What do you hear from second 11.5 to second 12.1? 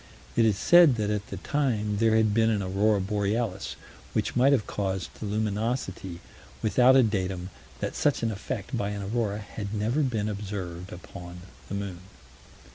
the moon.